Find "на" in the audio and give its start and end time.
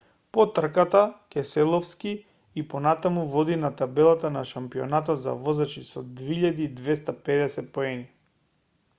3.65-3.71, 4.37-4.43, 5.27-5.35